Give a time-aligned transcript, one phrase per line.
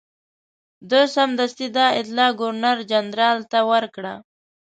[0.89, 4.13] ده سمدستي دا اطلاع ګورنرجنرال ته ورکړه.